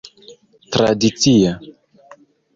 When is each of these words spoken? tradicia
tradicia 0.73 1.51